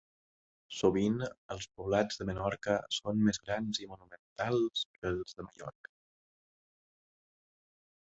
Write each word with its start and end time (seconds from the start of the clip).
Sovint 0.77 1.19
els 1.55 1.67
poblats 1.81 2.17
de 2.21 2.27
Menorca 2.31 2.79
són 2.97 3.23
més 3.29 3.41
grans 3.45 3.83
i 3.85 3.87
monumentals 3.93 4.87
que 4.99 5.15
els 5.15 5.39
de 5.41 5.49
Mallorca. 5.51 5.97